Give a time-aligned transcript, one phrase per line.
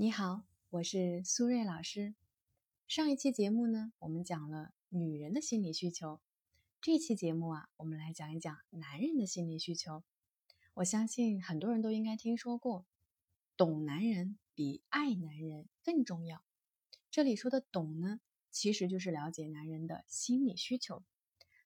[0.00, 2.14] 你好，我是苏瑞老师。
[2.86, 6.20] 上一期节目呢，我们讲了女人的心理需求。
[6.80, 10.04] 这期节目啊，我们来讲一讲男人的心理需求。
[10.74, 12.86] 我相信很多人都应该听说过，
[13.56, 16.44] 懂男人比爱男人更重要。
[17.10, 18.20] 这里说的懂呢，
[18.52, 21.02] 其实就是了解男人的心理需求。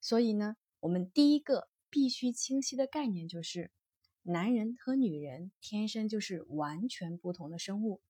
[0.00, 3.70] 所以呢，我们第一个必须清晰的概念就是，
[4.22, 8.00] 男人和女人天生就是完全不同的生物。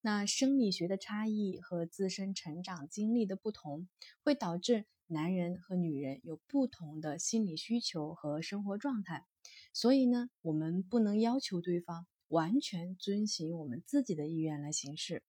[0.00, 3.88] 那生理学的差异和自身成长经历的不同，
[4.22, 9.26] 会导致男人和女人有不同的心理需求和生活状态。
[9.72, 15.22] 所以呢，我们不能要求对方完全遵循我们自己的意愿来行事。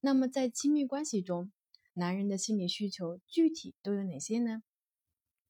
[0.00, 1.50] 那么，在亲密关系中，
[1.94, 4.62] 男人的心理需求具体都有哪些呢？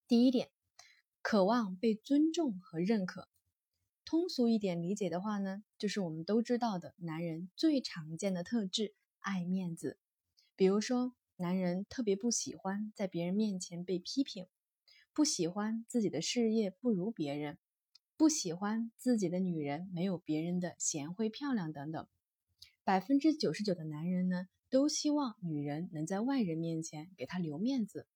[0.08, 0.50] 第一点，
[1.20, 3.28] 渴望被尊重和认可。
[4.14, 9.98] 通俗一点理解的话呢，就是我们都知道的男人最常见的特质——爱面子。
[10.54, 14.46] 比如说，男人特别不喜欢在别人面前被批评，
[15.12, 17.58] 不喜欢自己的事业不如别人，
[18.16, 22.06] 不喜欢自己的女人没有别人的贤惠漂亮等等。
[22.84, 28.06] 百分之九十九的男人呢，都希望女人能在外人面前给他留面子。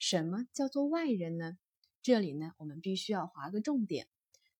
[0.00, 1.56] 什么叫做外人呢？
[2.02, 4.08] 这里呢，我们必须要划个重点。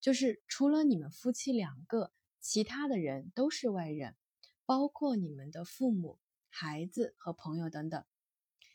[0.05, 4.17] 就是除了你们夫妻两个，其他的人都是外人，
[4.67, 6.19] 包括你们的父母、
[6.51, 8.05] 孩子和朋友等等。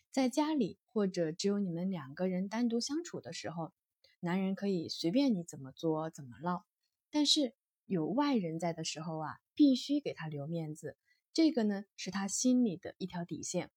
[0.09, 3.71] 在家里或者只有你们两个人单独相处的时候，
[4.19, 6.65] 男人可以随便你怎么作怎么唠，
[7.11, 7.53] 但是
[7.85, 10.97] 有外人在的时候啊，必须给他留面子。
[11.31, 13.69] 这个呢，是他心里的一条底线。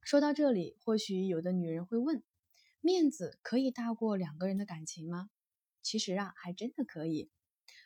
[0.00, 2.22] 说到这里，或许有的女人会问：
[2.80, 5.28] 面子可以大过两个人的感情吗？
[5.86, 7.30] 其实啊，还真的可以。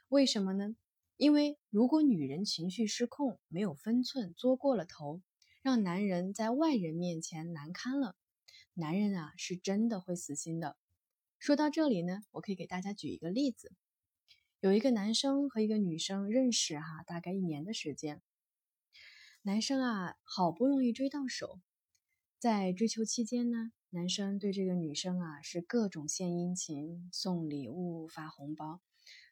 [0.08, 0.74] 为什么呢？
[1.18, 5.20] 因为如果女人情绪失控，没有分寸，作过了头，
[5.60, 8.16] 让男人在外人面前难堪了，
[8.72, 10.78] 男人啊是真的会死心的。
[11.38, 13.70] 说到这里呢，我可以给大家举一个例子：
[14.60, 18.22] 有一个男生和一个女生认识哈，大概一年的时间。
[19.42, 21.60] 男生啊，好不容易追到手，
[22.38, 23.72] 在追求期间呢。
[23.92, 28.80] 男生对这个女生啊是各种献殷勤、送礼物、发红包，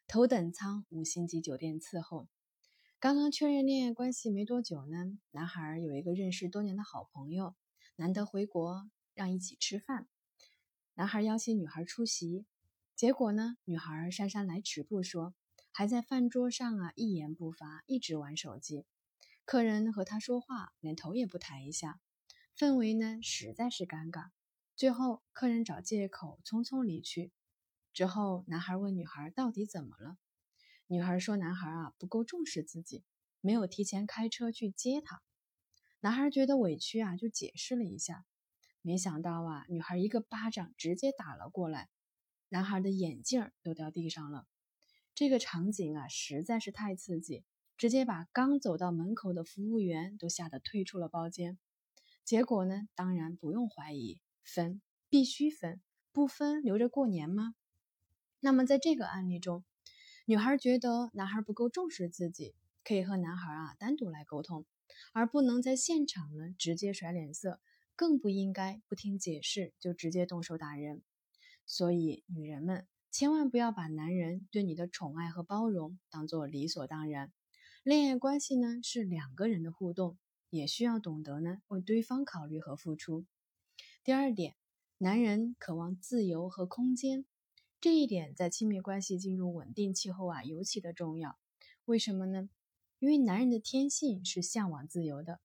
[0.05, 2.27] 头等舱五星级酒店伺候。
[2.99, 7.55] 刚刚确认恋爱关系没多久呢，男孩有一个认识多年的好朋友，
[7.95, 10.09] 难得回国，让一起吃饭。
[10.93, 12.45] 男孩邀请女孩出席，
[12.97, 15.33] 结果呢，女孩姗姗来迟不说，
[15.71, 18.85] 还在饭桌上啊一言不发，一直玩手机。
[19.45, 22.01] 客人和他说话，连头也不抬一下，
[22.57, 24.31] 氛围呢实在是尴尬。
[24.79, 27.33] 最后，客人找借口匆匆离去。
[27.91, 30.17] 之后，男孩问女孩到底怎么了？
[30.87, 33.03] 女孩说：“男孩啊不够重视自己，
[33.41, 35.21] 没有提前开车去接她。”
[35.99, 38.25] 男孩觉得委屈啊，就解释了一下。
[38.81, 41.89] 没想到啊，女孩一个巴掌直接打了过来，
[42.47, 44.47] 男孩的眼镜都掉地上了。
[45.13, 47.43] 这个场景啊实在是太刺激，
[47.75, 51.59] 直接把刚走到门口的服务员都吓得退出了包间。
[52.23, 54.21] 结果呢，当然不用怀疑。
[54.43, 57.55] 分必须分，不分留着过年吗？
[58.39, 59.63] 那么在这个案例中，
[60.25, 64.65] 女孩觉得男孩不够重视自己，可以和男孩啊单独来沟通，
[65.13, 67.59] 而不能在现场呢直接甩脸色，
[67.95, 71.01] 更不应该不听解释就直接动手打人。
[71.65, 77.31] 所以，女人们千万不要把男人对你的宠爱和包容当做理所当然。
[77.83, 80.17] 恋爱关系呢是两个人的互动，
[80.49, 83.25] 也需要懂得呢为对方考虑和付出。
[84.01, 84.55] 第二点，
[84.97, 87.25] 男人渴望自由和空间，
[87.81, 91.37] 这一点在亲密关系进入稳定期后啊尤其的重要。
[91.83, 92.49] 为什么呢？
[92.99, 95.41] 因为男人的天性是向往自由的。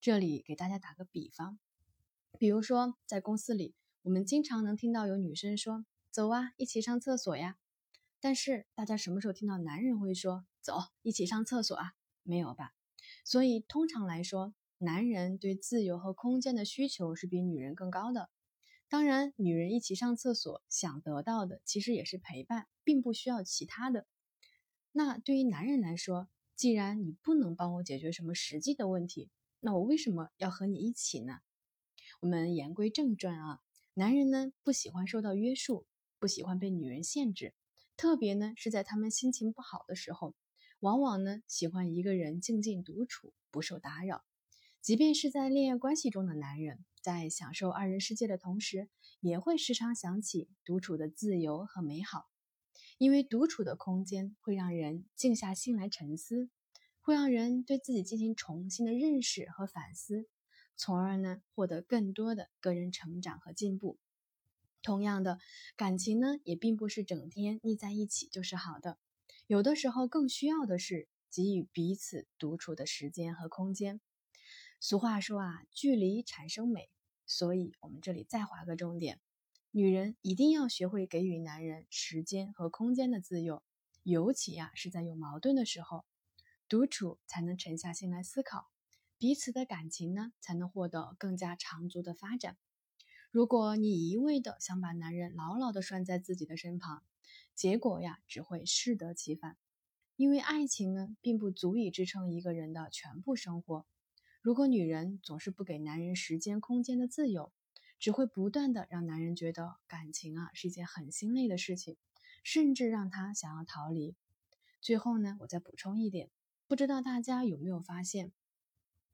[0.00, 1.60] 这里给大家打个比方，
[2.40, 7.56] 比如说在公司里，我们经常能听到有女生说：“走啊，一起上厕所呀。”
[8.18, 11.92] 但是大家什么时候听到男人会说：“走，一起上厕所啊？”
[12.24, 12.74] 没有吧？
[13.24, 14.52] 所以通常来说。
[14.84, 18.28] 男人对自由和空间的需求是比女人更高的。
[18.88, 24.08] 当然，女人一起上厕所想得到的其实也是陪伴，并不需要其他的。
[24.90, 29.30] 那对于男人来说，既然你不能帮我解决什么实际的问题，
[29.60, 31.38] 那我为什么要和你一起呢？
[32.18, 33.60] 我们言归正传啊，
[33.94, 35.86] 男人呢不喜欢受到约束，
[36.18, 37.54] 不喜欢被女人限制，
[37.96, 40.34] 特别呢是在他们心情不好的时候，
[40.80, 44.24] 往往呢喜欢一个人静静独处，不受打扰。
[44.82, 48.88] 即便是在恋爱关系中的男人，在享受二人世界的同时，
[49.20, 52.26] 也会时常想起独处的自由和美好，
[52.98, 56.50] 因为独处的空间会让人静下心来沉思，
[57.00, 60.26] 会让人对自己进行重新的认识和反思，
[60.74, 64.00] 从而呢获得更多的个人成长和进步。
[64.82, 65.38] 同样的，
[65.76, 68.98] 感情呢也并不是整天腻在一起就是好的，
[69.46, 74.00] 有的时候更需要的是给予彼此独处的时间和空间。
[74.84, 76.90] 俗话说啊，距离产生美，
[77.24, 79.20] 所以我们这里再划个重点：
[79.70, 83.62] 女人一定要学会给予男人时间和空间的自由，
[84.02, 86.04] 尤其呀是在有矛盾的时候，
[86.68, 88.72] 独处才能沉下心来思考，
[89.18, 92.56] 彼此的感情呢才能获得更加长足的发展。
[93.30, 97.04] 如果你一味的想把男人牢牢的拴在自己的身旁，
[97.54, 99.56] 结果呀只会适得其反，
[100.16, 103.86] 因为爱情呢并不足以支撑一个人的全部生活。
[104.42, 107.52] 如果女人总是不给男人时间、空间的自由，
[108.00, 111.96] 只会不断的让男人觉得感情啊是一件很心累的事情，
[112.42, 114.16] 甚至让他想要逃离。
[114.80, 116.28] 最后呢，我再补充一点，
[116.66, 118.32] 不知道大家有没有发现，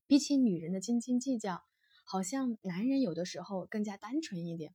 [0.07, 1.63] 比起女人的斤斤计较，
[2.05, 4.75] 好像男人有的时候更加单纯一点，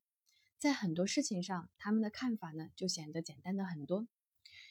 [0.60, 4.08] 在很多事情上，他们的看法呢就显得简单的很多。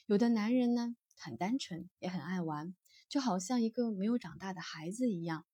[0.06, 2.76] 有的男人呢很单纯，也很爱玩，
[3.08, 5.44] 就好像一个没有长大的孩子一样。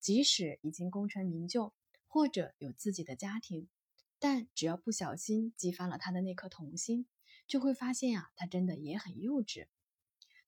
[0.00, 1.72] 即使已经功成名就，
[2.06, 3.68] 或者有自己的家庭，
[4.18, 7.06] 但只要不小心激发了他的那颗童心，
[7.46, 9.66] 就会发现啊，他真的也很幼稚。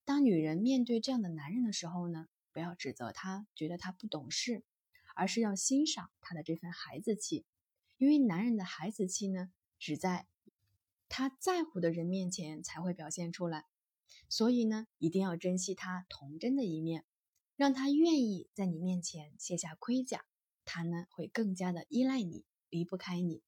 [0.05, 4.65] 当女人面对这样的男人的时候呢，不要指责他，觉得他不懂事，
[5.15, 7.45] 而是要欣赏他的这份孩子气，
[7.99, 10.27] 因为男人的孩子气呢，只在
[11.09, 13.65] 他在乎的人面前才会表现出来，
[14.29, 17.05] 所以呢，一定要珍惜他童真的一面。
[17.59, 20.27] 让他愿意在你面前卸下盔甲，
[20.65, 23.43] 他呢会更加的依赖你，离不开你。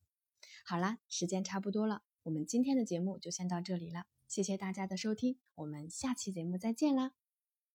[0.64, 7.12] 好啦，时间差不多了，我们今天的节目就先到这里了，谢谢大家的收听，我们下期节目再见啦。